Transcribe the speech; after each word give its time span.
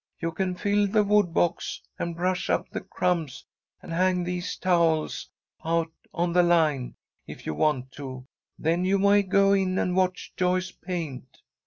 You 0.19 0.31
can 0.31 0.55
fill 0.55 0.87
the 0.87 1.03
wood 1.03 1.31
box 1.31 1.79
and 1.99 2.15
brush 2.15 2.49
up 2.49 2.67
the 2.71 2.81
crumbs 2.81 3.45
and 3.83 3.93
hang 3.93 4.23
these 4.23 4.57
towels 4.57 5.29
out 5.63 5.91
on 6.11 6.33
the 6.33 6.41
line, 6.41 6.95
if 7.27 7.45
you 7.45 7.53
want 7.53 7.91
to, 7.91 8.25
then 8.57 8.83
you 8.83 8.97
may 8.97 9.21
go 9.21 9.53
in 9.53 9.77
and 9.77 9.95
watch 9.95 10.33
Joyce 10.35 10.71
paint." 10.71 11.43